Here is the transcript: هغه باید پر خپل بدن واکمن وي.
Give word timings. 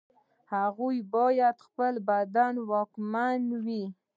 هغه 0.51 0.87
باید 1.13 1.55
پر 1.57 1.61
خپل 1.65 1.93
بدن 2.09 2.53
واکمن 2.69 3.41
وي. 3.65 3.83